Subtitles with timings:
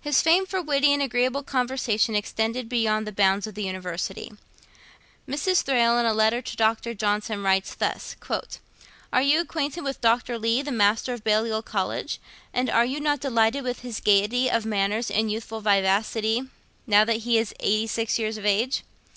[0.00, 4.32] His fame for witty and agreeable conversation extended beyond the bounds of the University.
[5.28, 5.62] Mrs.
[5.62, 6.94] Thrale, in a letter to Dr.
[6.94, 8.16] Johnson, writes thus:
[9.12, 10.36] 'Are you acquainted with Dr.
[10.36, 12.18] Leigh, the Master of Balliol College,
[12.52, 16.42] and are you not delighted with his gaiety of manners and youthful vivacity,
[16.88, 18.82] now that he is eighty six years of age?